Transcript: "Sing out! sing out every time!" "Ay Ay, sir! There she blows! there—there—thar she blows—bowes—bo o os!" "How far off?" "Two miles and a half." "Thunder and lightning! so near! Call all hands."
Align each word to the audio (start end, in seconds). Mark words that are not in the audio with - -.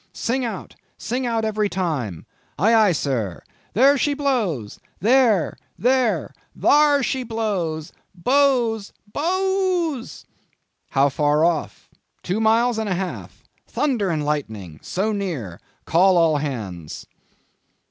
"Sing 0.13 0.43
out! 0.43 0.73
sing 0.97 1.27
out 1.27 1.45
every 1.45 1.69
time!" 1.69 2.25
"Ay 2.57 2.73
Ay, 2.73 2.91
sir! 2.91 3.43
There 3.73 3.99
she 3.99 4.15
blows! 4.15 4.79
there—there—thar 4.99 7.03
she 7.03 7.21
blows—bowes—bo 7.21 8.91
o 9.23 9.99
os!" 9.99 10.25
"How 10.89 11.07
far 11.09 11.45
off?" 11.45 11.87
"Two 12.23 12.39
miles 12.39 12.79
and 12.79 12.89
a 12.89 12.95
half." 12.95 13.43
"Thunder 13.67 14.09
and 14.09 14.25
lightning! 14.25 14.79
so 14.81 15.11
near! 15.11 15.59
Call 15.85 16.17
all 16.17 16.37
hands." 16.37 17.05